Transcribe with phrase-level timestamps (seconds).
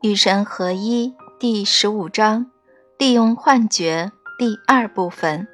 [0.00, 2.52] 与神合一第十五章，
[2.98, 5.48] 利用幻觉第二部分。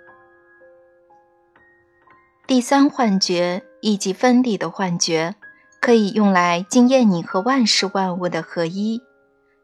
[2.46, 5.34] 第三幻觉以及分离的幻觉，
[5.80, 9.00] 可以用来经验你和万事万物的合一。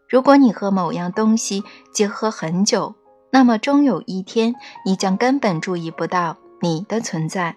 [0.08, 2.94] 如果你和某样东西结合很久，
[3.30, 4.54] 那么终有一天，
[4.86, 7.54] 你将根本注意不到你的存在。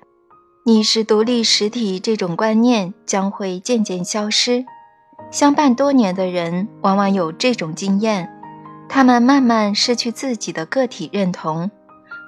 [0.65, 4.65] 你是独立实体这种观念将会渐渐消失。
[5.33, 8.29] 相伴多年的人往往有这种经验，
[8.87, 11.71] 他们慢慢失去自己的个体认同。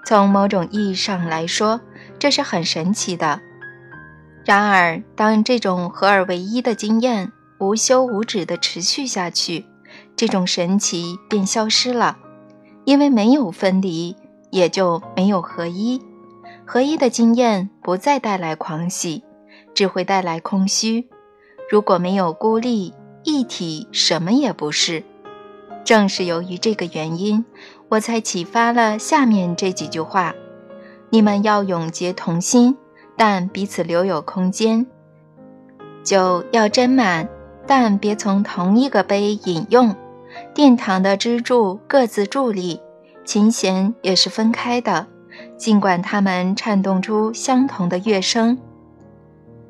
[0.08, 1.80] 从某种意义上来说，
[2.18, 3.40] 这是很神奇的。
[4.44, 9.68] 然而，当这种合而为一的经验无休无止地持续下去，
[10.16, 12.18] 这种神奇便消失了，
[12.86, 14.16] 因为没有分离，
[14.50, 16.02] 也就没有合一。
[16.66, 19.24] 合一的经验不再带来狂喜，
[19.76, 21.08] 只会带来空虚。
[21.70, 22.94] 如果没有孤立
[23.24, 25.04] 一体，什么也不是。
[25.84, 27.46] 正是由于这个原因，
[27.90, 30.34] 我才启发了下面这几句话：
[31.10, 32.78] 你们要永结同心，
[33.16, 34.86] 但彼此留有空间；
[36.04, 37.30] 酒要斟满，
[37.68, 39.96] 但别从同一个杯饮用；
[40.54, 42.80] 殿堂的支柱各自伫立，
[43.24, 45.08] 琴弦也是分开的，
[45.58, 48.58] 尽管它们颤动出相同的乐声。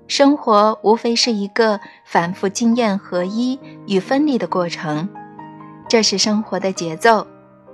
[0.07, 5.09] 生活无非是一个反复经验合一与分离的过程，
[5.89, 7.25] 这是生活的节奏。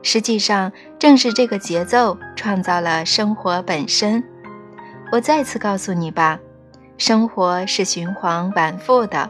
[0.01, 4.23] 实际上，正是这个节奏创造了生活本身。
[5.11, 6.39] 我再次告诉你吧，
[6.97, 9.29] 生活是循环反复的，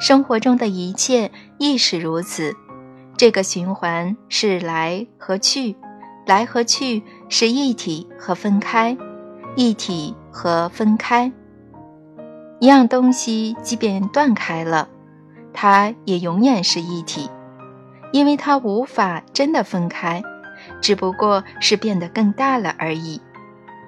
[0.00, 2.56] 生活中的一切亦是如此。
[3.16, 5.76] 这个循环是来和去，
[6.26, 8.96] 来和去是一体和分开，
[9.56, 11.30] 一体和分开。
[12.60, 14.86] 一样东西即便断开了，
[15.54, 17.30] 它也永远是一体，
[18.12, 20.22] 因为它无法真的分开，
[20.82, 23.18] 只不过是变得更大了而已。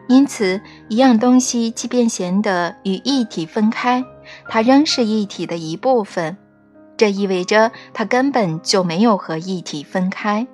[0.09, 4.03] 因此，一样东西即便显得与一体分开，
[4.49, 6.39] 它仍是一体的一部分。
[6.97, 10.47] 这意味着它根本就没有和一体分开。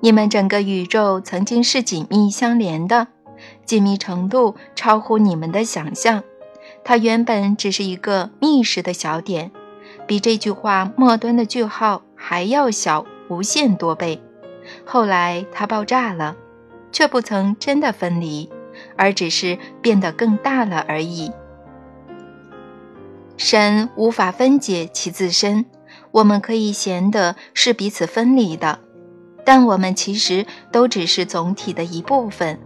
[0.00, 3.08] 你们整个宇宙曾经是紧密相连的，
[3.64, 6.22] 紧密程度超乎你们的想象。
[6.88, 9.50] 它原本只是一个密实的小点，
[10.06, 14.22] 比这句话末端的句号还要小无限多倍。
[14.86, 16.34] 后来它爆炸了，
[16.90, 18.48] 却不曾真的分离，
[18.96, 21.30] 而只是变得更大了而已。
[23.36, 25.66] 神无法分解其自身，
[26.10, 28.78] 我们可以显得是彼此分离的，
[29.44, 32.58] 但我们其实都只是总体的一部分。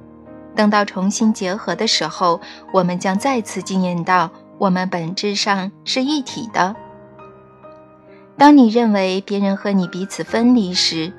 [0.55, 2.41] 等到重新结合的时候，
[2.73, 6.77] 我们将再次惊艳到我们本质上是一体的。
[8.37, 11.13] 当你认为别人和你彼此分离时，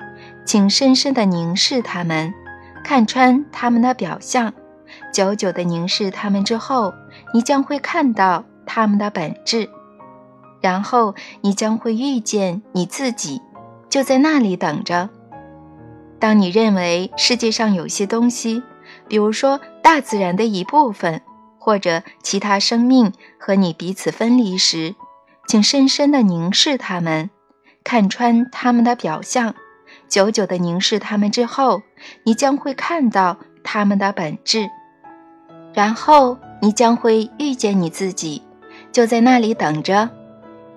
[0.44, 2.32] 请深深地凝视他们，
[2.84, 4.52] 看穿他们的表象。
[5.12, 6.92] 久久地凝视他们之后，
[7.32, 9.68] 你将会看到他们的本质，
[10.60, 13.40] 然后你将会遇见你自己，
[13.88, 15.08] 就在那里等着。
[16.20, 18.62] 当你认为世界上有些东西，
[19.08, 21.20] 比如说，大自然的一部分，
[21.58, 24.94] 或者其他生命和你彼此分离时，
[25.46, 27.30] 请深深地凝视它们，
[27.82, 29.54] 看穿它们的表象。
[30.08, 31.82] 久久地凝视它们之后，
[32.24, 34.68] 你将会看到它们的本质，
[35.72, 38.42] 然后你将会遇见你自己，
[38.90, 40.10] 就在那里等着。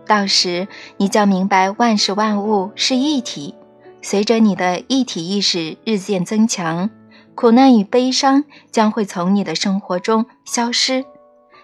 [0.06, 0.68] 到时，
[0.98, 3.56] 你将明白万事万物是一体。
[4.02, 6.90] 随着你的一体意识日渐增强。
[7.38, 11.06] 苦难与悲伤将会从你的生活中消失，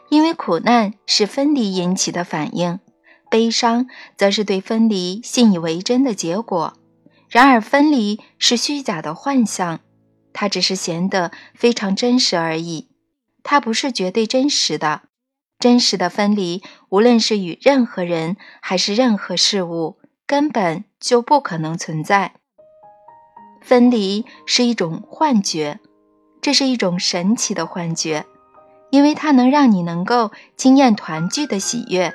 [0.09, 2.79] 因为苦难是分离引起的反应，
[3.27, 6.77] 悲伤则是对分离信以为真的结果。
[7.27, 9.79] 然而，分离是虚假的幻象，
[10.31, 12.89] 它只是显得非常真实而已，
[13.41, 15.01] 它不是绝对真实的。
[15.57, 19.97] 真实的分离，无论是与任何人还是任何事物，
[20.27, 22.35] 根本就不可能存在。
[23.63, 25.79] 分离是一种幻觉，
[26.41, 28.25] 这是一种神奇的幻觉，
[28.91, 32.13] 因为它能让你能够经验团聚的喜悦，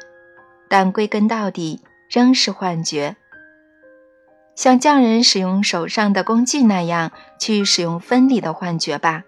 [0.69, 1.81] 但归根到底
[2.11, 3.17] 仍是幻觉。
[4.55, 9.23] 像匠人使用手上的工具那样去使用分离的幻觉吧，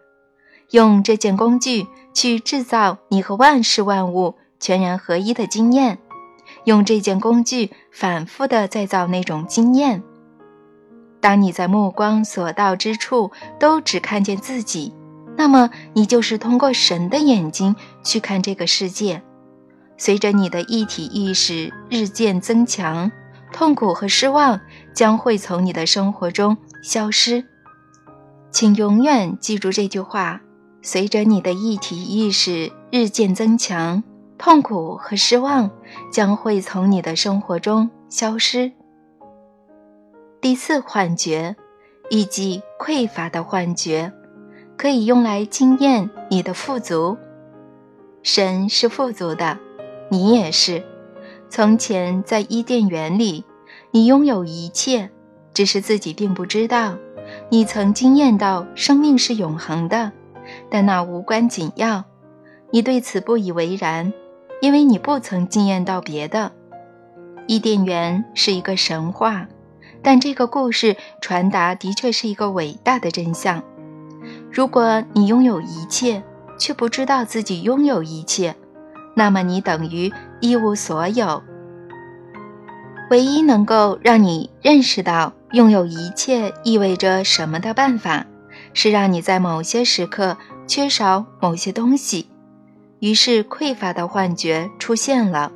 [0.70, 5.98] 用这件工具去制造你和万事万物全然合一的经验，
[6.64, 10.02] 用这件工具反复的再造那种经验。
[11.20, 14.92] 当你在目光所到之处都只看见自己，
[15.36, 19.22] 那么你就是通过神的眼睛去看这个世界。
[19.98, 23.12] 随着你的一体意识日渐增强，
[23.52, 24.58] 痛苦和失望
[24.94, 27.44] 将会从你的生活中消失。
[28.50, 30.40] 请永远记住这句话：
[30.80, 34.02] 随着你的一体意识日渐增强，
[34.38, 35.70] 痛苦和失望
[36.10, 38.72] 将会从你的生活中消失。
[40.40, 41.54] 第四幻觉，
[42.08, 44.10] 以及匮乏的幻觉，
[44.74, 47.18] 可以用来惊艳你的富足。
[48.22, 49.58] 神是富足的，
[50.10, 50.82] 你也是。
[51.50, 53.44] 从前在伊甸园里，
[53.90, 55.10] 你拥有一切，
[55.52, 56.96] 只是自己并不知道。
[57.50, 60.10] 你曾惊艳到生命是永恒的，
[60.70, 62.02] 但那无关紧要。
[62.70, 64.10] 你对此不以为然，
[64.62, 66.50] 因为你不曾惊艳到别的。
[67.46, 69.46] 伊甸园是一个神话，
[70.02, 73.62] 但这个故事传达的确是一个伟大的真相。
[74.50, 76.22] 如果你拥有一切，
[76.58, 78.54] 却不知道自己拥有一切，
[79.14, 81.42] 那么你等于一无所有。
[83.10, 88.26] 唯一能够让你认识到拥有一切意味着什么的办法，
[88.72, 90.36] 是让你在某些时刻
[90.66, 92.28] 缺少某些东西，
[93.00, 95.50] 于是匮乏的幻觉出现了。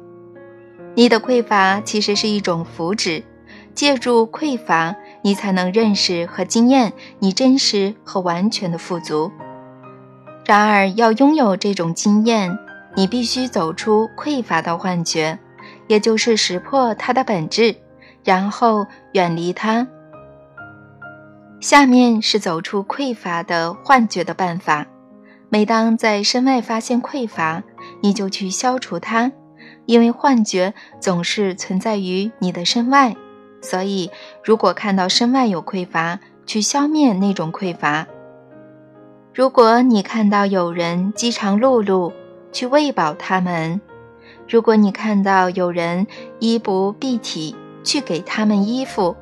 [0.96, 3.22] 你的匮乏其实是一种福祉，
[3.74, 9.30] 借助匮乏，你才能认识和经验你真实和完全的富足。
[10.46, 12.56] 然而，要拥有这种经验，
[12.94, 15.38] 你必须走出匮乏的幻觉，
[15.88, 17.74] 也就是识破它的本质，
[18.22, 19.86] 然后远离它。
[21.60, 24.86] 下面是走出匮乏的幻觉的办法：
[25.48, 27.62] 每当在身外发现匮乏，
[28.02, 29.32] 你就去消除它，
[29.86, 33.16] 因为幻觉总是存在于你的身外。
[33.64, 34.10] 所以，
[34.44, 38.06] 如果看到身外有匮乏，去消灭那种匮乏。
[39.32, 42.12] 如果你看到有人饥肠辘辘，
[42.52, 43.80] 去喂饱他们；
[44.46, 46.06] 如果你看到有人
[46.40, 49.16] 衣不蔽体，去给他们衣服；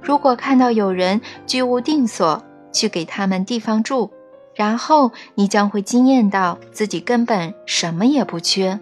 [0.00, 2.42] 如果看到有人居无定所，
[2.72, 4.10] 去给他们地方住，
[4.54, 8.80] 然后你将会惊艳到自己根本什么也不缺。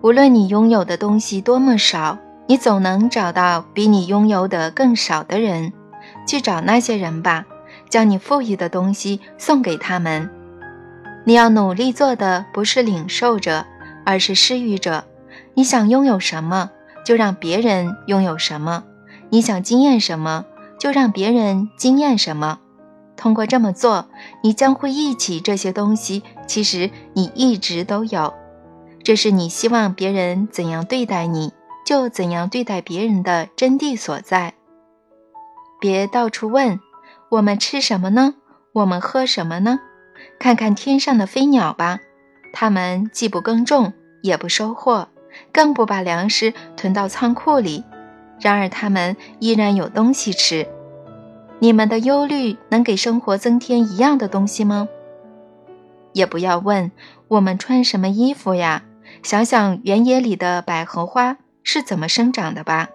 [0.00, 2.16] 无论你拥有的东西多么少，
[2.50, 5.72] 你总能找到比你拥有的更少的人，
[6.26, 7.46] 去找那些人吧。
[7.88, 10.28] 将你富裕的东西送给他们。
[11.24, 13.64] 你要努力做的不是领受者，
[14.04, 15.04] 而是施予者。
[15.54, 16.72] 你想拥有什么，
[17.04, 18.82] 就让别人拥有什么；
[19.28, 20.44] 你想经验什么，
[20.76, 22.58] 就让别人经验什么。
[23.16, 24.08] 通过这么做，
[24.42, 26.24] 你将会忆起这些东西。
[26.48, 28.34] 其实你一直都有，
[29.04, 31.52] 这是你希望别人怎样对待你，
[31.90, 34.54] 就怎样对待别人的真谛所在。
[35.80, 36.78] 别到处问。
[37.30, 38.36] 我们吃什么呢？
[38.72, 39.80] 我们喝什么呢？
[40.38, 41.98] 看看天上的飞鸟吧，
[42.52, 43.92] 它们既不耕种，
[44.22, 45.08] 也不收获，
[45.52, 47.82] 更不把粮食囤到仓库里，
[48.40, 50.68] 然而它们依然有东西吃。
[51.58, 54.88] 你们的忧虑能给生活增添一样的东西吗？
[56.12, 56.92] 也不要问
[57.26, 58.84] 我们穿什么衣服呀，
[59.24, 61.36] 想想原野里的百合花
[61.72, 62.88] 是怎么生长的吧，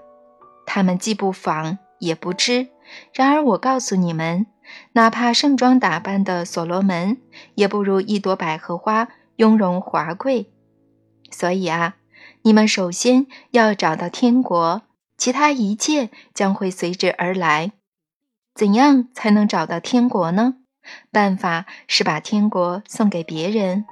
[0.65, 2.67] 他们既不纺也不织。
[3.13, 4.47] 然而，我告诉你们，
[4.91, 7.21] 哪怕盛装打扮的所罗门，
[7.53, 9.07] 也不如一朵百合花
[9.37, 10.51] 雍容华贵。
[11.31, 11.95] 所以啊，
[12.41, 14.81] 你们首先要找到天国，
[15.17, 17.71] 其他一切将会随之而来。
[18.53, 20.55] 怎样才能找到天国呢？
[21.13, 23.85] 办法是把天国送给别人。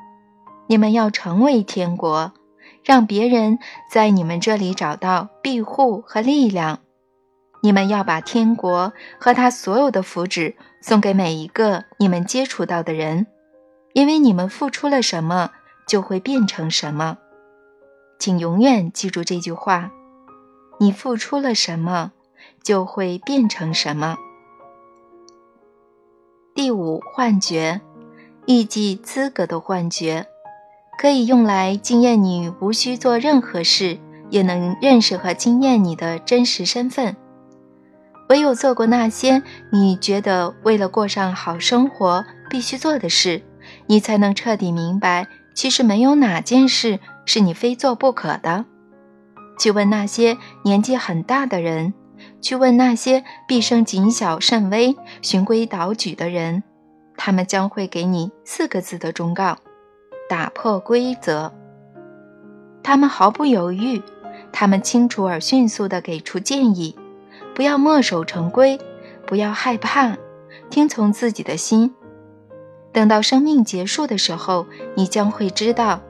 [0.68, 2.34] 你们要成为天国，
[2.84, 3.60] 让别人
[3.90, 6.80] 在你们这里找到庇护和力量。
[7.62, 13.26] 你们要把天国和他所有的福祉送给每一个你们接触到的人，
[13.94, 15.52] 因为你们付出了什么，
[15.88, 17.18] 就会变成什么。
[18.20, 19.92] 请永远记住这句话：
[20.80, 22.12] 你付出了什么，
[22.62, 24.18] 就会变成什么。
[26.54, 27.80] 第五幻觉，
[28.46, 30.28] 预计资格的幻觉，
[30.98, 37.16] 可以用来惊艳你无需做任何事，也能认识和惊艳你的真实身份。
[38.30, 43.44] 唯有做过那些你觉得为了过上好生活必须做的事，
[43.86, 48.66] 你才能彻底明白，其实没有哪件事是你非做不可的。
[49.60, 51.94] 去问那些年纪很大的人，
[52.42, 56.64] 去问那些毕生谨小慎微、循规蹈矩的人，
[57.18, 59.58] 他们将会给你四个字的忠告：
[60.34, 61.54] 打破规则。
[62.82, 64.02] 他们毫不犹豫，
[64.52, 66.98] 他们清楚而迅速地给出建议。
[67.54, 68.80] 不要墨守成规，
[69.28, 70.18] 不要害怕，
[70.72, 71.94] 听从自己的心。
[72.92, 76.02] 等到生命结束的时候，你将会知道，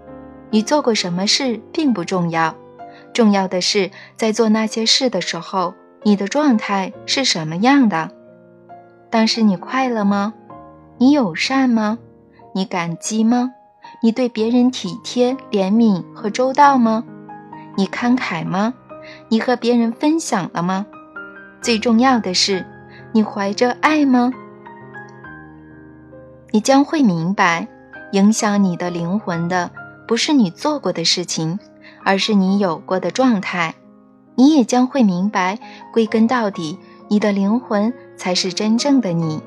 [0.52, 2.56] 你做过什么事并不重要，
[3.12, 8.10] 重要的是在做那些事的时候，你的状态是什么样的？
[9.10, 10.34] 当时你快乐吗？
[10.98, 12.00] 你友善吗？
[12.56, 13.52] 你感激吗？
[14.04, 17.06] 你对别人体贴、怜悯和周到吗？
[17.78, 18.74] 你慷慨吗？
[19.30, 20.86] 你和别人分享了吗？
[21.62, 22.66] 最重要的是，
[23.14, 24.30] 你怀着爱吗？
[26.52, 27.66] 你将会明白，
[28.12, 29.72] 影响你的灵魂的
[30.06, 31.58] 不是你做过的事情，
[32.04, 33.74] 而是你有过的状态。
[34.36, 35.58] 你也将会明白，
[35.94, 39.42] 归根到底，你的灵魂才是真正的你。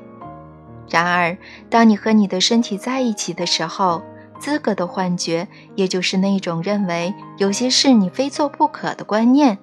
[0.89, 1.37] 然而，
[1.69, 4.01] 当你和你的身体在一起的时候，
[4.37, 9.57] 资格的幻觉，也就是那种认为有些事你非做不可的观念，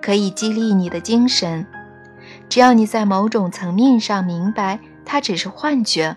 [0.00, 1.66] 可以激励你的精神。
[2.48, 6.16] 只要你在某种层面上明白，它只是幻觉。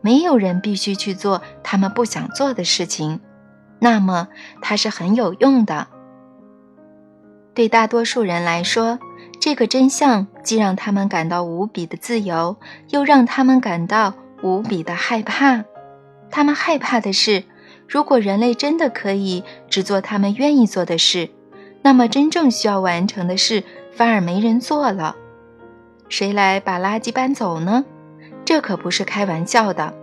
[0.00, 3.20] 没有人必须去做他们不想做的事情，
[3.78, 4.28] 那么
[4.62, 5.88] 它是很有用的。
[7.54, 8.98] 对大多数人来说，
[9.40, 12.56] 这个真相既让他们感到无比的自由，
[12.88, 15.64] 又让他们感到无比的害怕。
[16.30, 17.44] 他们害怕的是，
[17.88, 21.30] 如果人类真的可以只做他们愿意做的事，
[21.82, 25.16] 那么真正需要完成的事反而没人做了。
[26.08, 27.84] 谁来把垃圾搬走呢？
[28.44, 29.94] 这可不是开玩笑的，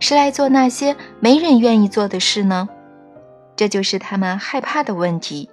[0.00, 2.68] 谁来做那些没人愿意做的事呢？
[3.56, 5.50] 这就是他们害怕的问题。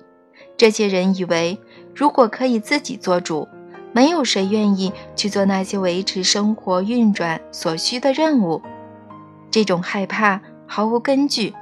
[0.55, 1.59] 这些人以为，
[1.95, 3.47] 如果可以自己做主，
[3.91, 8.61] 没有谁愿意去做那些维持生活运转所需的任务。
[9.51, 11.53] 这种害怕毫无根据。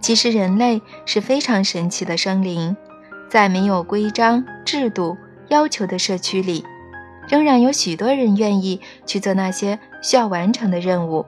[0.00, 2.76] 其实，人类是非常神奇的生灵，
[3.28, 5.16] 在没有规章制度
[5.48, 6.64] 要求的社区里。
[7.28, 11.24] 仍然有许多人愿意去做那些需要完成的任务，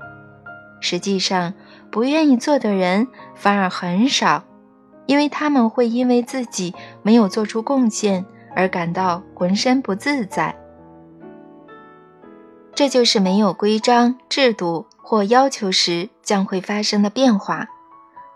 [0.81, 1.55] 实际上
[1.91, 3.07] 不愿意做的人
[3.37, 4.43] 反而很少，
[5.07, 8.25] 因为他们会因为自己没有做出贡献
[8.57, 10.57] 而感到浑身不自在。
[12.75, 17.69] 这就是没有规章制度或要求时将会发生的变化。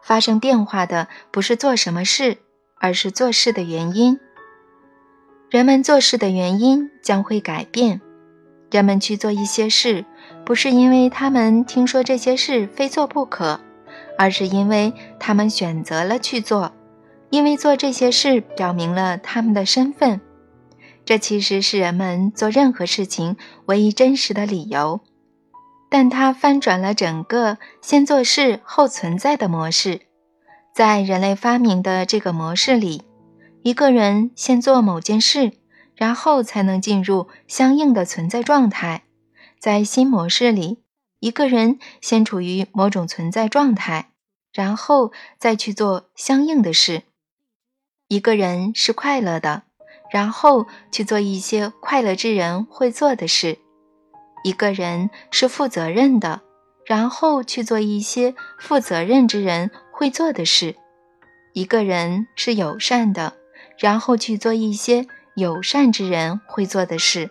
[0.02, 2.38] 发生变化的不是做什么事，
[2.78, 4.21] 而是做事的原因。
[5.50, 8.00] 人们做事的原因将会改变。
[8.71, 10.05] 人们去做一些事，
[10.45, 13.61] 不是因为他们听说这些事非做不可，
[14.19, 16.73] 而是因为他们选择了去做。
[17.31, 20.21] 因为做这些事表明了他们的身份。
[21.06, 25.00] 这其实是人们做任何事情唯一真实的理由。
[25.88, 30.02] 但它翻转了整个先做事后存在的模式。
[30.75, 33.04] 在人类发明的这个模式里。
[33.62, 35.54] 一个人先做某件事，
[35.96, 39.02] 然后才能进入相应的存在状态。
[39.58, 40.84] 在新模式里，
[41.18, 44.12] 一个人先处于某种存在状态，
[44.52, 47.02] 然后再去做相应的事。
[48.06, 49.64] 一个人是快乐的，
[50.16, 53.58] 然后去做一些快乐之人会做的事。
[54.44, 56.40] 一个人是负责任的，
[56.87, 60.75] 然后去做一些负责任之人会做的事。
[61.52, 63.35] 一个人是友善的。
[63.78, 67.28] 然后去做一些友善之人会做的事。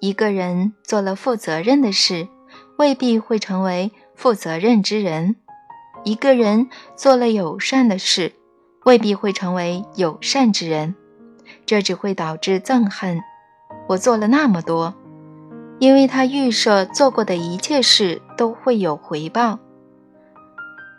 [0.00, 2.28] 一个人做了负责任的事，
[2.76, 5.34] 未必会成为负责任之人；
[6.04, 8.34] 一个人做了友善的事，
[8.84, 10.94] 未必会成为友善之人。
[11.70, 13.22] 这只会导致憎恨。
[13.86, 14.92] 我做了那么多，
[15.78, 19.60] 因为他预设做过的一切事都会有回报，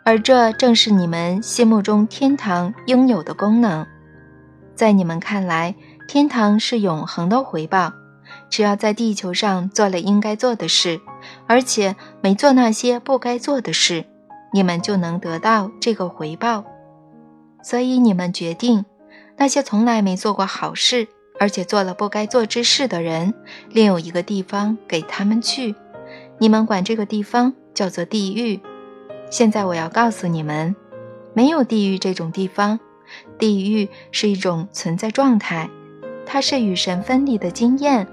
[0.02, 3.86] 而这正是你们心目中天堂应有的功能。
[4.74, 5.74] 在你们看来，
[6.08, 7.92] 天堂是永恒的回报。
[8.48, 11.02] 只要在地球上做了应该做的事，
[11.46, 14.06] 而且没做那些不该做的事，
[14.54, 16.64] 你们就能得到这个回报。
[17.62, 18.86] 所以你们决定，
[19.36, 21.08] 那些从来没做过好事，
[21.40, 23.34] 而且做了不该做之事的人，
[23.70, 25.74] 另有一个地方给他们去。
[26.38, 28.60] 你们管这个地方叫做地狱。
[29.30, 30.76] 现在我要告诉你们，
[31.34, 32.78] 没有地狱这种地方。
[33.38, 35.68] 地狱是一种存在状态，
[36.24, 38.06] 它是与神分离的经验，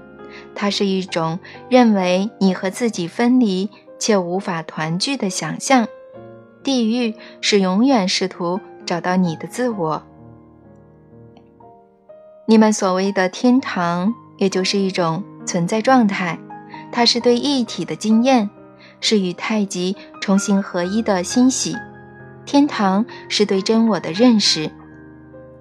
[0.54, 5.86] 它是一种认为你和自己分离且无法团聚的想象。
[6.62, 10.02] 地狱是永远试图找到你的自我。
[12.50, 16.36] 你们所谓的天堂，也就是一种存在状态，
[16.90, 18.50] 它是对一体的经验，
[19.00, 21.76] 是与太极重新合一的欣喜。
[22.44, 24.68] 天堂是对真我的认识。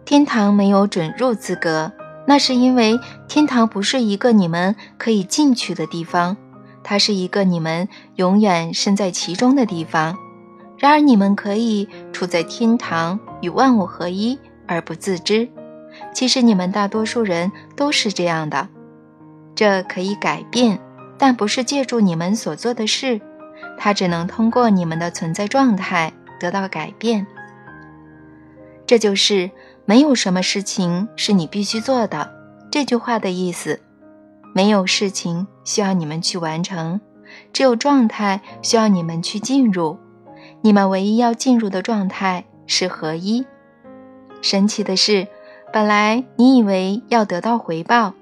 [0.04, 1.92] 天堂没有准入资格，
[2.26, 6.36] 那是因为天堂不是一个你们可以进去的地方，
[6.84, 10.18] 它是一个你们永远身在其中的地方。
[10.80, 15.48] 然而，你们可以处在天堂与万物合一而不自知，
[16.20, 18.68] 其实你们大多数人都是这样的。
[19.56, 20.78] 这可以改变，
[21.18, 23.22] 但不是借助你们所做的事，
[23.78, 27.26] 它只能通过你们的存在状态得到改变。
[28.86, 29.50] 这就是
[29.86, 32.30] 没有什么事情是你必须做的
[32.70, 33.80] 这句话的意思。
[34.54, 37.00] 没有事情需要你们去完成，
[37.54, 39.98] 只有状态需要你们去进入。
[40.60, 43.46] 你们唯一要进入的状态是合一。
[44.42, 45.26] 神奇的是，
[45.72, 48.14] 本来你以为要得到回报，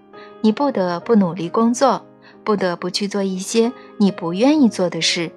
[0.42, 2.06] 你不得不努力工作，
[2.44, 5.32] 不得不去做一些你不愿意做的事。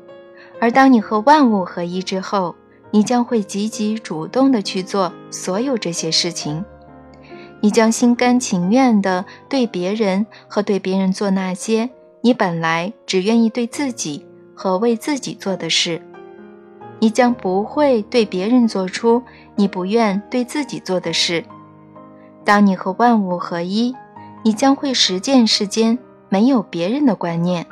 [0.60, 2.56] 而当你和万物合一之后，
[2.90, 6.64] 你将会积极主动地去做所有这些事情，
[7.60, 11.88] 你将心甘情愿地对别人和对别人做那些
[12.22, 16.02] 你本来只愿意对自己和为自己做的事，
[16.98, 19.22] 你将不会对别人做出
[19.54, 21.44] 你不愿对自己做的事。
[22.50, 23.94] 当你和万物合一，
[24.42, 25.96] 你将会实践世间
[26.28, 27.64] 没有别人的观念。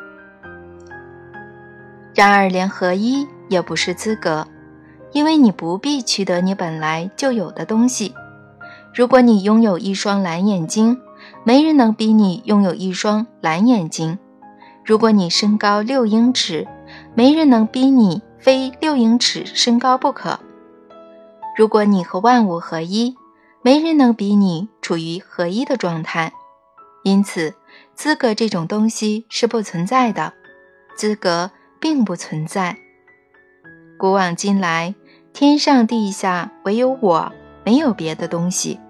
[2.14, 4.46] 然而，连合一也不是资格。
[5.10, 8.14] 因为你不必取得你本来就有的东西。
[8.94, 11.00] 如果你拥有一双蓝眼睛，
[11.42, 14.16] 没人能比你拥有一双蓝眼睛；
[14.84, 16.68] 如果你身高六英尺，
[17.16, 20.38] 没人能逼你非六英尺身高不可。
[21.56, 23.16] 如果你和万物合一，
[23.68, 26.32] 没人能比你处于合一的状态。
[27.02, 27.52] 因此，
[27.94, 30.32] 资格这种东西是不存在的，
[30.96, 32.78] 资格并不存在。
[33.98, 34.94] 古往今来，
[35.34, 37.30] 天上地下唯有我，
[37.62, 38.80] 没有别的东西。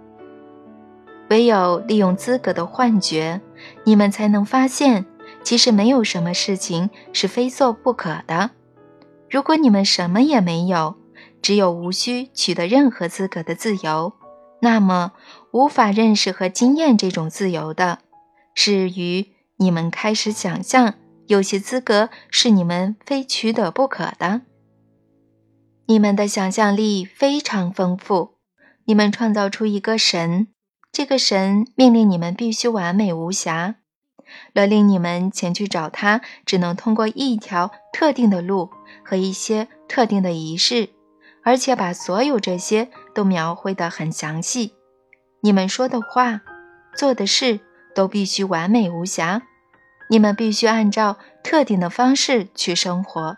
[1.28, 3.40] 唯有利用资格的幻觉，
[3.82, 5.04] 你们才能发现，
[5.42, 8.50] 其实没有什么事情是非做不可的。
[9.28, 10.94] 如果你们什么也没有，
[11.42, 14.12] 只有无需取得任何资格的自由，
[14.60, 15.12] 那么
[15.52, 18.00] 无法认识和经验这种自由的，
[18.54, 20.94] 是于你们开始想象
[21.26, 24.42] 有些资格是你们非取得不可的。
[25.86, 28.34] 你们的想象力非常丰富，
[28.84, 30.48] 你们创造出一个神，
[30.92, 33.76] 这个神命令你们必须完美无瑕，
[34.52, 38.70] 勒令你们前去找他，只能通过一条特定的路
[39.02, 40.90] 和一些特定的仪式，
[41.42, 44.74] 而且把所有这些都描绘得很详细。
[45.40, 46.40] 你们说的话、
[46.94, 47.58] 做的事
[47.92, 49.42] 都必须完美无瑕，
[50.08, 53.36] 你们必须按照特定的方式去生活。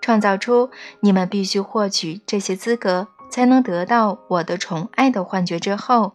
[0.00, 6.12] 创造出你们必须获取这些资格才能得到我的宠爱的幻觉之后，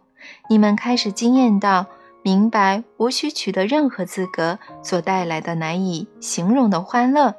[0.50, 1.88] 你们开始惊艳到
[2.24, 7.36] 明白无需取得任何资格所带来的难以形容的欢乐。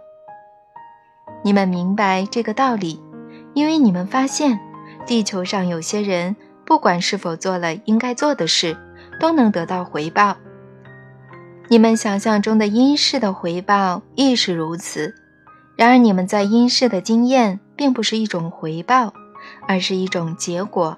[1.43, 3.03] 你们明白这个道理，
[3.55, 4.61] 因为你们发现
[5.07, 8.77] 地球上有些人不管是否做了应该做的事，
[9.21, 10.37] 都能得到回报。
[11.69, 15.15] 你们想象中的阴世的回报亦是如此。
[15.77, 19.13] 然而，你们在阴世的经验并不是一种回报，
[19.69, 20.97] 而是一种结果，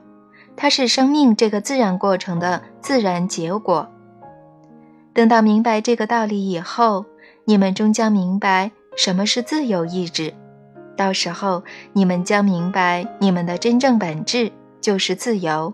[0.57, 3.89] 它是生命这个自然过程的自然结果。
[5.13, 7.05] 等到明白这个道理以后，
[7.45, 10.33] 你们终将明白什么是自由意志。
[10.99, 15.73] 到时候，你们将明白你们的真正本质就是自由。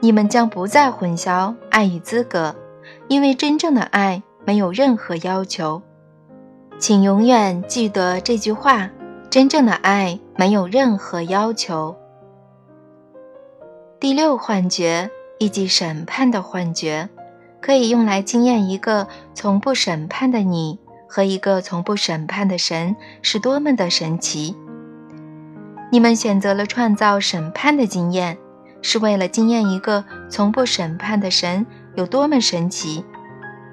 [0.00, 2.56] 你们将不再混淆爱与资格，
[3.08, 5.82] 因为真正的爱没有任何要求。
[6.78, 8.90] 请永远记得这句话：
[9.28, 11.94] 真正的爱没有任何要求。
[14.00, 17.10] 第六幻觉，以及审判的幻觉，
[17.60, 24.56] 可以用来经验一个从不审判的你和一个从不审判的神是多么的神奇。
[25.92, 28.36] 你们选择了创造审判的经验，
[28.82, 31.64] 是为了经验一个从不审判的神
[31.94, 33.04] 有多么神奇。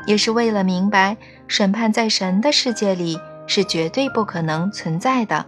[0.05, 1.15] 也是为了明白，
[1.47, 3.17] 审判在神的世界里
[3.47, 5.45] 是绝对不可能存在的。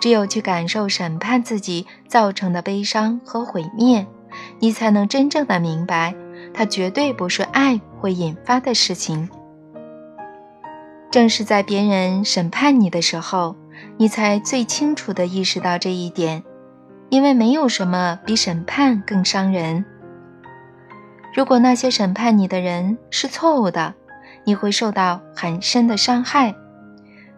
[0.00, 4.06] 只有去感受审判自己造成的悲伤和毁灭，
[4.58, 6.14] 你才能真正的明白，
[6.52, 9.28] 它绝对不是爱会引发的事情。
[11.16, 13.56] 正是在别人审判你的时候，
[13.96, 16.44] 你才最清楚地意识到这一点，
[17.08, 19.82] 因为没有什么比审判更伤人。
[21.34, 23.94] 如果那些审判你的人是错误的，
[24.44, 26.52] 你会受到很深的伤害；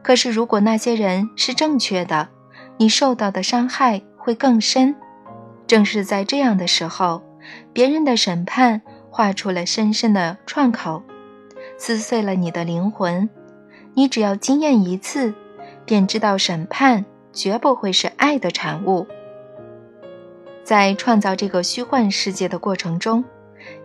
[0.03, 2.31] 可是如果那些人是正确的，
[2.79, 4.97] 你受到的伤害会更深。
[5.69, 7.23] 正是在这样的时候，
[7.73, 11.05] 别人的审判画出了深深的创口，
[11.79, 13.31] 撕碎了你的灵魂。
[13.99, 15.35] 你只要经验一次，
[15.85, 19.05] 便知道审判绝不会是爱的产物。
[20.63, 23.25] 在创造这个虚幻世界的过程中，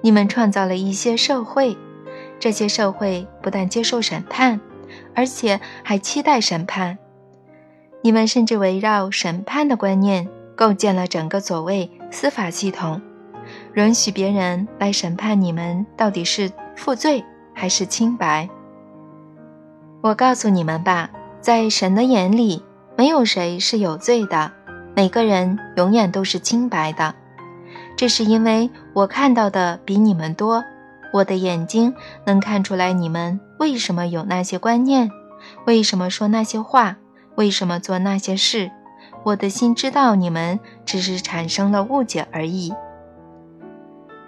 [0.01, 1.75] 你们创造了一些社会，
[2.39, 4.61] 这些社会不但接受审判，
[5.15, 6.99] 而且还期待审判。
[8.03, 13.01] 你们甚至围绕审判的观念构建了整个所谓司法系统，
[13.73, 18.47] 允许别人来审判你们到底是负罪还是清白。
[20.03, 22.61] 我告诉你们吧，在神的眼里，
[22.97, 24.51] 没有谁是有罪的，
[24.93, 27.15] 每个人永远都是清白的。
[27.95, 30.61] 这是因为我看到的比你们多，
[31.13, 35.09] 我的眼睛能看出来你们为什么有那些观念，
[35.65, 36.97] 为什么说那些话。
[37.35, 38.69] 为什么做那些事？
[39.23, 42.73] 我的心知道，你们只是产生了误解而已。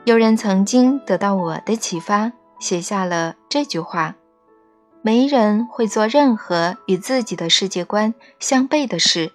[0.06, 4.16] 有人曾经得到我的启发，写下了这句话：
[5.06, 9.32] 没人会做任何与自己的世界观相悖的事。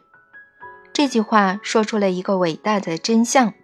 [0.92, 3.54] 这句话说出了一个伟大的真相。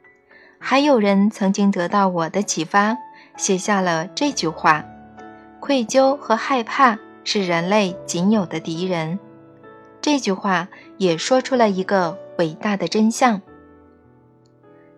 [0.60, 2.96] 还有人曾经得到我的启发，
[3.36, 4.84] 写下了这句话：
[5.58, 9.18] 愧疚和害怕是人类仅有的敌人。
[10.00, 13.42] 这句话也说出了一个伟大的真相：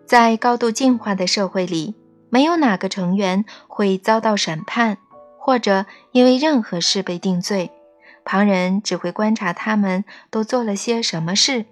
[0.05, 1.95] 在高度进化的社会里，
[2.29, 4.99] 没有哪个成员会遭到审判，
[5.39, 7.71] 或者因为任何事被定罪。
[8.23, 11.65] 旁人只会观察他们都做了些什么事，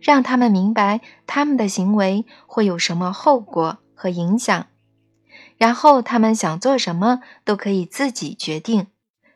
[0.00, 4.66] 让他们明白他们的行为会有什么后果和影响，
[5.58, 8.86] 然后他们想做什么都可以自己决定。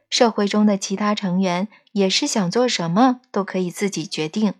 [0.09, 4.55] 社会中的其他成员也是想做什么都可以自己决定，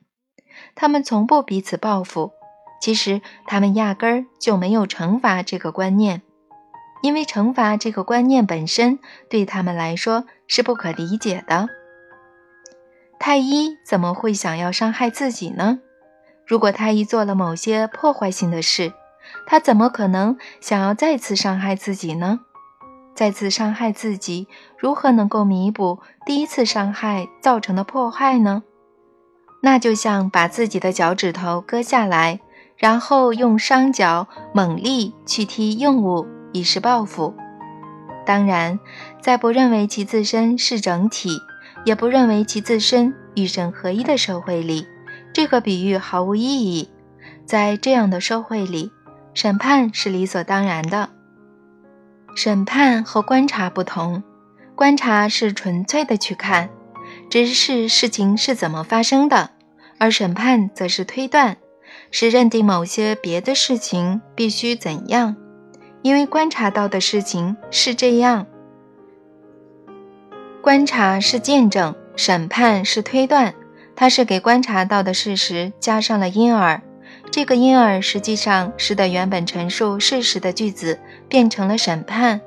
[0.75, 2.33] 他们从不彼此报复。
[2.81, 6.23] 其实他们压根儿就没有惩罚这个观念，
[7.03, 11.69] 因为惩罚这个观念本身对他们来说是不可理解的。
[13.19, 15.81] 太医怎么会想要伤害自己呢？
[16.47, 18.93] 如果太医做了某些破坏性的事，
[19.47, 22.41] 他怎么可能想要再次伤害自己呢？
[23.15, 28.63] 再次伤害自己，如何能够弥补第一次伤害造成的破坏呢？
[29.61, 32.41] 那就像把自己的脚趾头割下来，
[32.77, 37.35] 然后用伤脚猛力去踢硬物，以示报复。
[38.25, 38.79] 当然，
[39.21, 41.41] 在不认为其自身是整体，
[41.85, 44.87] 也不认为其自身与神合一的社会里，
[45.33, 46.89] 这个比喻毫无意义。
[47.45, 48.93] 在这样的社会里，
[49.35, 51.09] 审判是理所当然的。
[52.37, 54.23] 审判和观察不同，
[54.75, 56.71] 观察是纯粹的去看，
[57.29, 59.51] 直视事情是怎么发生的；
[59.99, 61.57] 而审判则是推断，
[62.11, 65.37] 是认定某些别的事情必须怎样，
[66.03, 68.47] 因为观察到的事情是这样。
[70.61, 73.55] 观察是见证，审判是推断，
[73.97, 76.81] 它是给观察到的事实加上了因而。
[77.31, 82.41] 这个因而实际上使得原本陈述事实的句子变成了审判，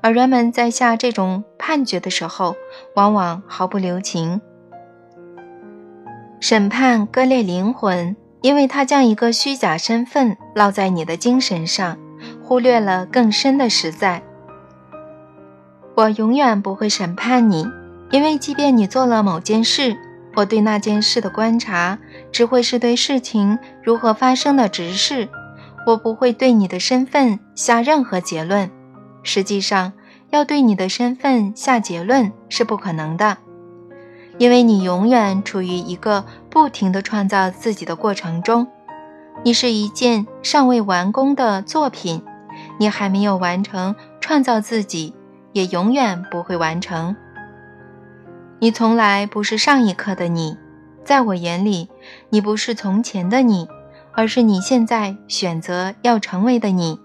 [0.00, 2.56] 而人们在下这种判决的时候，
[2.94, 4.40] 往往毫不留情。
[6.40, 11.96] 审判割裂灵魂，因为它将一个虚假身份烙在你的精神上，
[12.44, 14.22] 忽略了更深的实在。
[15.96, 17.66] 我永远不会审判你，
[18.10, 19.96] 因为即便你做了某件事。
[20.36, 21.96] 我对那件事的观察，
[22.32, 25.28] 只会是对事情如何发生的直视，
[25.86, 28.68] 我不会对你的身份下任何结论。
[29.22, 29.92] 实际上，
[30.30, 33.36] 要对你的身份下结论是不可能的，
[34.36, 38.66] 因为你永远处于一个不停的创造自己的过程中。
[39.44, 42.20] 你是一件尚未完工的作品，
[42.78, 45.14] 你还没有完成创造自己，
[45.52, 47.14] 也永远不会完成。
[48.60, 50.56] 你从来不是上一刻的你，
[51.04, 51.88] 在我眼里，
[52.30, 53.68] 你不是从前的你，
[54.12, 56.98] 而是你现在选择要成为的你。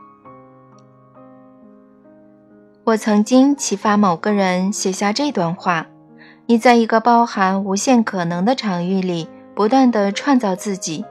[2.86, 5.88] 我曾经启发某个人写下这段话：
[6.48, 11.06] 你在一个包含无限可能的场域里，不断的创造自己。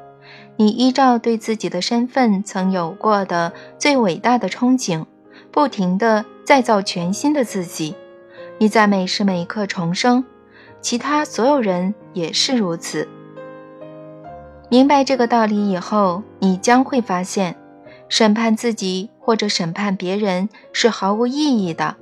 [0.61, 5.07] 你依照对自己的身份曾有过的最伟大的憧憬，
[5.53, 7.95] 不停的再造全新的自己。
[8.59, 10.25] 你在每时每刻重生。
[10.81, 13.07] 其他所有人也是如此。
[14.69, 17.57] 明白这个道理以后，你将会发现，
[18.09, 21.97] 审判自己或者审判别人是毫无意义的，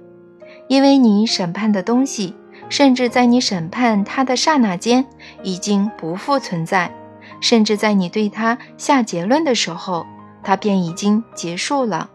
[0.68, 2.34] 因为你审判的东西，
[2.70, 5.06] 甚至在你审判他的刹那间
[5.42, 6.90] 已经不复存在，
[7.40, 10.06] 甚至在你对他下结论的时候，
[10.42, 12.10] 他便已经结束了。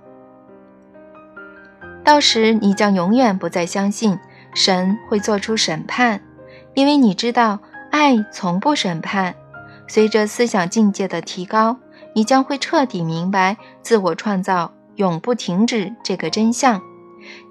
[2.04, 4.18] 到时，你将永远不再相信
[4.54, 6.22] 神会做出审判。
[6.74, 7.60] 因为你知道，
[7.92, 9.36] 爱从不审判。
[9.88, 11.78] 随着思想境界的提高，
[12.16, 16.82] 你将会彻底明白自我创造永不停止这个真相。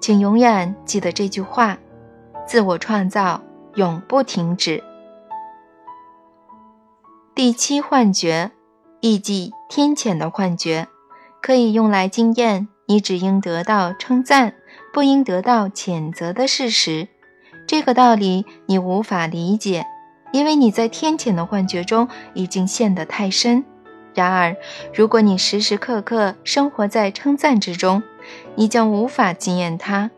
[0.01, 1.77] 请永远记得这句话：
[2.47, 3.41] 自我创造
[3.75, 4.83] 永不停止。
[7.33, 8.51] 第七幻觉，
[8.99, 10.89] 意即天谴的幻觉，
[11.41, 14.53] 可以用来经验你只应得到称赞，
[14.91, 17.07] 不应得到谴责的事实。
[17.65, 19.87] 这个道理你无法理解，
[20.33, 23.63] 因为你在天谴的幻觉中已经陷得太深。
[24.13, 24.57] 然而，
[24.93, 28.03] 如果你时时刻刻生活在称赞之中，
[28.55, 30.11] 你将无法经验它。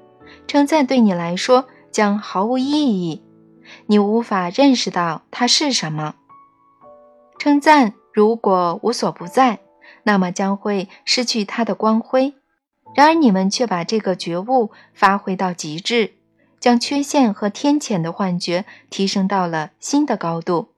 [0.47, 3.21] 称赞对你来说将毫无意义，
[3.86, 6.15] 你无法认识到它是什么。
[7.43, 9.60] 称赞如果无所不在，
[10.03, 12.36] 那么将会失去它的光辉。
[12.95, 16.13] 然而，你们却把这个觉悟发挥到极致。
[16.62, 20.69] 将缺陷和天谴的幻觉提升到了新的高度，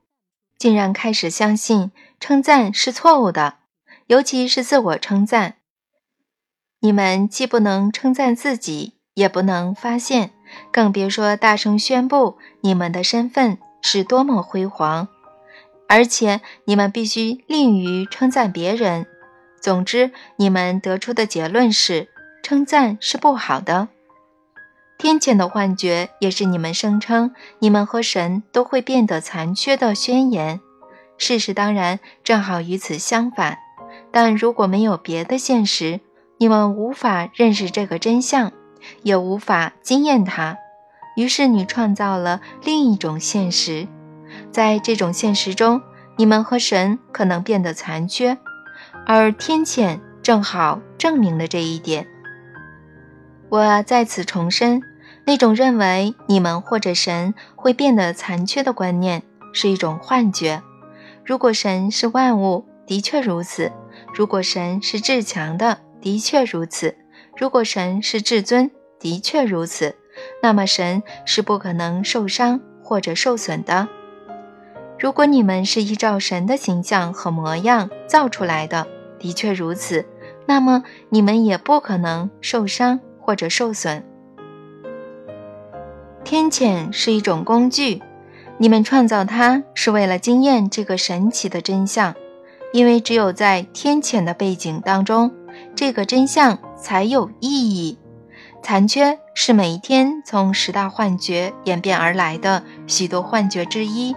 [0.58, 3.58] 竟然开始相信称赞是错误的，
[4.08, 5.58] 尤其是自我称赞。
[6.80, 10.32] 你们既不能称赞自己，也不能发现，
[10.72, 15.06] 更别说大声宣布你们的身份是多么辉煌。
[15.88, 19.06] 而且，你们必须吝于称赞别人。
[19.60, 22.08] 总之，你们得出的结论是：
[22.42, 23.88] 称赞是不好的。
[24.98, 30.60] 天谴的幻觉也是你们声称你们和神都会变得残缺的宣言。
[31.18, 33.58] 事实当然正好与此相反。
[34.10, 36.00] 但如果没有别的现实，
[36.38, 38.52] 你们无法认识这个真相，
[39.02, 40.56] 也无法经验它。
[41.16, 43.88] 于是你创造了另一种现实。
[44.56, 45.82] 在这种现实中，
[46.16, 48.38] 你们和神可能变得残缺，
[49.04, 52.06] 而天谴正好证明了这一点。
[53.50, 54.80] 我在此重申，
[55.26, 60.62] 那种认为你们或者神会变得残缺的观念是一种幻觉。
[61.22, 63.70] 如果神是万物，的确如此；
[64.14, 66.94] 如果神是至强的，的确如此；
[67.36, 69.94] 如果神是至尊，的确如此。
[70.42, 73.86] 那么神是不可能受伤或者受损的。
[75.06, 78.88] 如果你们是依照神的形象和模样造出来的，
[79.20, 80.04] 的确如此。
[80.46, 82.98] 那么你们也不可能受伤。
[83.20, 84.04] 或者受损。
[86.24, 88.02] 天谴是一种工具，
[88.58, 92.14] 你们创造它是为了经验这个神奇的真相，
[92.72, 95.32] 因为只有在天谴的背景当中，
[95.74, 97.98] 这个真相才有意义。
[98.62, 104.14] 残缺是每一天从十大幻觉演变而来的许多幻觉之一。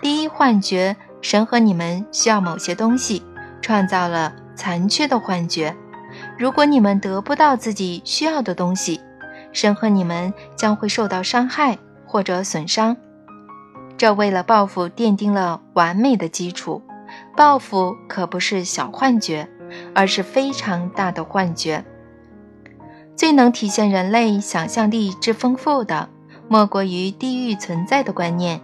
[0.00, 3.22] 第一幻觉，神和你们需要某些东西，
[3.60, 5.76] 创造了残缺的幻觉。
[6.38, 9.00] 如果你们得不到自己需要的东西，
[9.52, 12.96] 神和你们将会受到伤害或者损伤。
[13.98, 16.82] 这为了报复奠定了完美的基础。
[17.36, 19.48] 报复可不是小幻觉，
[19.94, 21.84] 而是非常大的幻觉。
[23.16, 26.08] 最能体现人类想象力之丰富的，
[26.48, 28.60] 莫过于地狱存在的观念。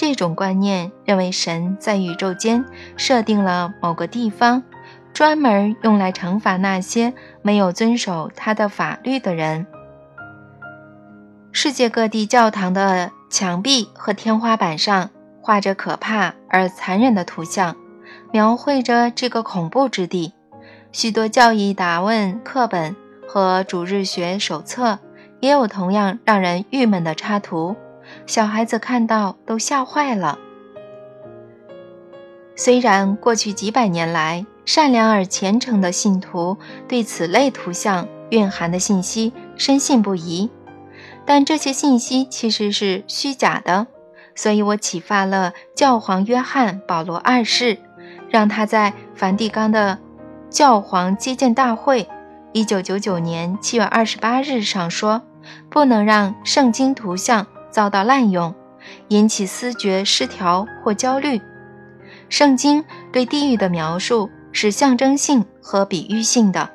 [0.00, 2.64] 这种观念认为神在宇宙间
[2.96, 4.62] 设定了某个地方。
[5.12, 9.66] 专门用来惩罚那些没有遵守他的法律的人。
[11.50, 17.74] 世界各地教堂的墙壁和天花板上画着可怕而残忍的图像，
[18.30, 20.32] 描绘着这个恐怖之地。
[20.92, 22.94] 许多教义答问课本
[23.26, 25.00] 和主日学手册
[25.40, 27.74] 也有同样让人郁闷的插图，
[28.26, 30.38] 小孩子看到都吓坏了。
[32.56, 36.56] 虽然过去几百年来，善良而虔诚的信徒
[36.88, 40.50] 对此类图像蕴含的信息深信不疑，
[41.24, 43.86] 但这些信息其实是虚假的。
[44.34, 47.78] 所以我启发了教皇约翰保罗二世，
[48.28, 49.98] 让他在梵蒂冈的
[50.50, 52.08] 教皇接见大会
[52.52, 55.22] （一九九九年七月二十八日）上说，
[55.70, 58.54] 不能让圣经图像遭到滥用，
[59.08, 61.40] 引起思觉失调或焦虑。
[62.28, 64.30] 圣经对地狱的描述。
[64.50, 66.70] 是象征性和比喻性的。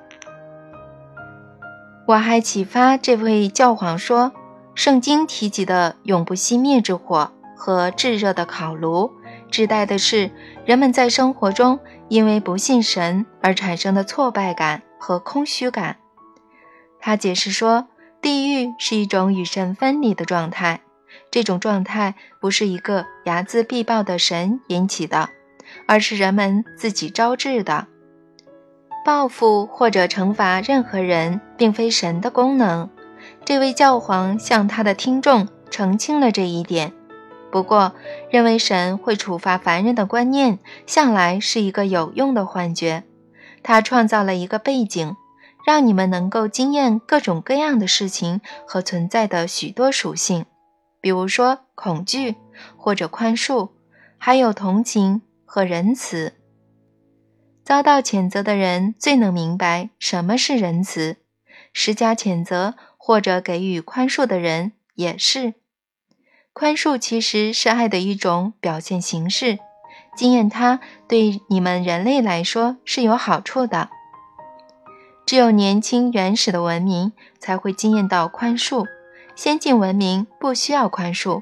[2.07, 4.31] 我还启发这位教皇说，
[4.75, 9.11] 圣经提及的永不熄灭之火和炙热的烤炉，
[9.49, 10.31] 指代的是
[10.65, 11.79] 人们在生活中
[12.09, 15.97] 因为不信神而产生的挫败感和空虚感。
[16.99, 17.87] 他解释说，
[18.23, 20.81] 地狱是一种与神分离的状态，
[21.29, 25.29] 这种状态不是一个睚眦必报的神引起的。
[25.87, 27.87] 而是人们自己招致的
[29.05, 32.89] 报复或者惩罚任何人，并非神的功能。
[33.43, 36.93] 这位教皇向他的听众澄清了这一点。
[37.51, 37.93] 不过，
[38.29, 43.03] 认为神会处罚凡人的观念，向来是一个有用的幻觉。
[43.63, 45.15] 他创造了一个背景，
[45.65, 50.45] 让你们能够经验各种各样的事情和存在的许多属性，
[50.99, 52.35] 比如说恐惧
[52.77, 53.69] 或者宽恕，
[54.17, 56.33] 还有同情和仁慈。
[57.63, 61.17] 遭到谴责的人最能明白什么是仁慈，
[61.71, 65.53] 施加谴责或者给予宽恕的人也是。
[66.51, 69.59] 宽恕其实是爱的一种表现形式，
[70.15, 73.89] 经验它对你们人类来说是有好处的。
[75.25, 78.85] 只有年轻原始的文明才会惊艳到宽恕，
[79.35, 81.41] 先进文明不需要宽恕，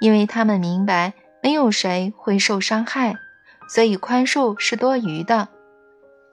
[0.00, 1.12] 因为他们明白
[1.42, 3.16] 没有谁会受伤害，
[3.68, 5.48] 所以宽恕是多余的。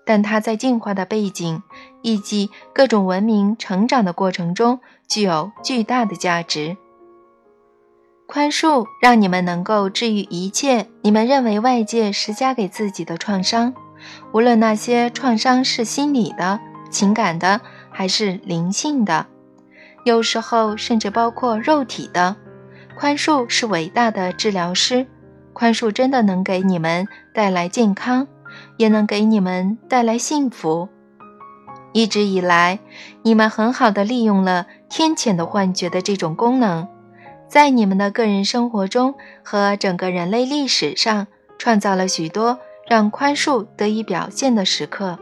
[0.08, 1.64] 但它在进化的背景
[2.04, 6.78] 以及各种文明成长的过程中具有巨大的价值。
[8.28, 13.74] 宽恕让你们能够治愈一切你们认为外界施加给自己的创伤，
[14.32, 16.60] 无论那些创伤是心理的、
[16.96, 17.60] 情感的，
[17.92, 19.26] 还是灵性的，
[20.06, 22.38] 有时候甚至包括肉体的。
[22.98, 25.06] 宽恕是伟大的治疗师，
[25.52, 28.26] 宽恕真的能给你们带来健康，
[28.78, 30.88] 也能给你们带来幸福。
[31.92, 32.80] 一直以来，
[33.24, 36.88] 你们很好的利用了天谴的幻觉的这种功能。
[37.50, 41.28] 在你们的个人生活中和整个人类历史上，
[41.58, 45.20] 创造了许多让宽恕得以表现的时刻。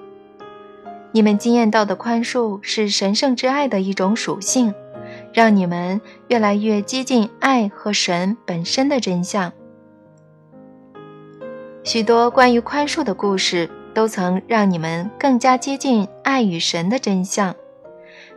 [1.13, 4.73] 你们经验到的宽恕是神圣之爱的一种属性，
[5.31, 9.53] 让你们越来越接近爱和神本身的真相。
[11.83, 17.55] 许多关于宽恕的故事都曾让你们更加接近爱与神的真相，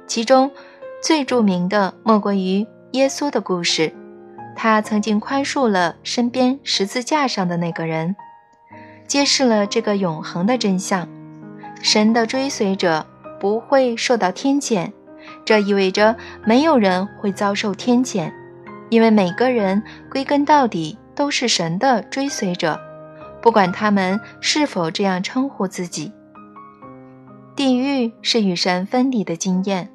[0.07, 0.51] 其中
[1.03, 2.67] 最著名的莫过于。
[2.93, 3.93] 耶稣的故事，
[4.55, 8.17] 他曾经宽恕了身边十字架上的那个人，
[9.07, 11.07] 揭示了这个永恒的真相：
[11.87, 13.07] 神的追随者
[13.38, 14.90] 不会受到天谴。
[15.44, 18.33] 这意味着没有人会遭受天谴，
[18.90, 22.77] 因为每个人归根到底都是神的追随者，
[23.40, 26.12] 不管他们是否这样称呼自己。
[27.55, 29.88] 地狱是与神分离的经验，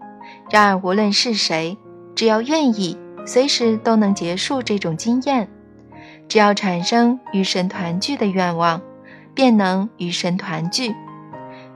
[0.50, 1.78] 然而无论是谁。
[2.16, 5.50] 只要愿意，随时都能结束这种经验。
[6.30, 8.82] 只要产生与神团聚的愿望，
[9.36, 10.96] 便能与神团聚。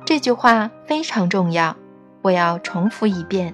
[0.05, 1.75] 这句话非常重要，
[2.21, 3.53] 我要重复一遍：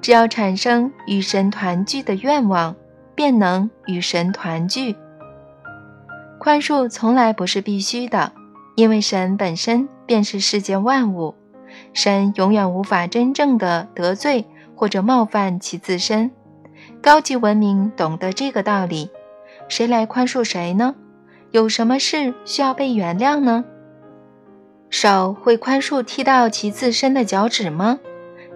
[0.00, 2.76] 只要产生与神团聚的愿望，
[3.14, 4.96] 便能与神团聚。
[6.38, 8.32] 宽恕从来不是必须的，
[8.76, 11.34] 因为神本身便是世间万物，
[11.92, 14.46] 神永远无法真正的得罪。
[14.76, 16.32] 或者冒犯其自身，
[17.00, 19.08] 高级文明懂得这个道理，
[19.68, 20.96] 谁来宽恕谁呢？
[21.52, 23.64] 有什么事需要被原谅呢？
[24.96, 27.98] 手会宽恕踢到其自身的脚趾吗？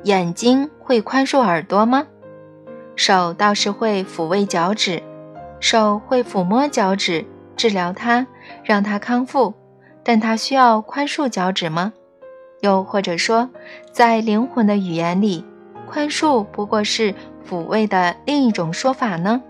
[0.04, 2.06] 眼睛会宽恕耳朵吗？
[2.94, 5.02] 手倒是会抚慰脚趾，
[5.58, 8.24] 手会抚摸脚趾，治疗它，
[8.62, 9.52] 让它康复，
[10.04, 11.92] 但它需要宽恕脚趾吗？
[12.60, 13.50] 又或者说，
[13.90, 15.44] 在灵魂的语言里？
[15.90, 17.12] 宽恕不过是
[17.50, 19.42] 抚慰的另一种说法呢。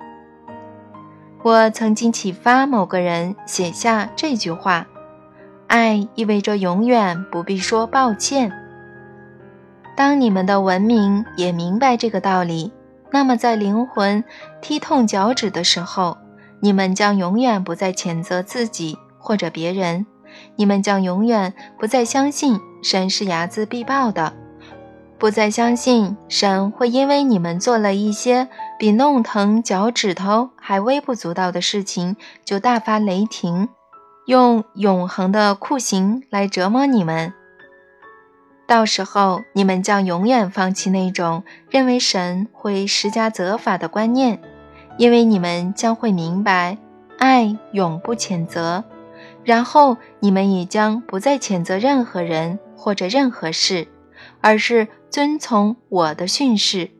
[1.43, 4.87] 我曾经启发某个人写下这句话
[5.69, 8.53] ：“爱意味着永远不必说抱歉。”
[9.97, 12.73] 当你们的文明也明白这个道理，
[13.11, 14.23] 那么在灵魂
[14.61, 16.19] 踢痛脚趾的时候，
[16.61, 20.07] 你们将永远不再谴责自己或者别人，
[20.57, 24.33] 你们将永远不再相信神是睚眦必报的。
[25.19, 28.47] 不再相信神会因为你们做了一些
[28.79, 33.69] 比弄疼脚趾头还微不足道的事情就大发雷霆，
[34.29, 37.33] 用永恒的酷刑来折磨你们。
[38.67, 44.39] 到时候，你们将永远放弃那种认为神会施加责罚的观念，
[44.99, 46.77] 因为你们将会明白，
[47.17, 48.85] 爱永不谴责。
[49.45, 53.89] 然后，你们也将不再谴责任何人或者任何事。
[54.43, 56.91] 而是遵从我的训示，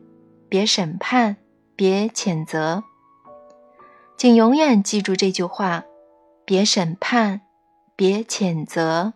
[0.49, 1.37] 别审判，
[1.75, 2.83] 别谴责。
[4.17, 5.83] 请永远记住这句话：
[6.49, 7.41] 别审判，
[7.95, 9.13] 别谴责。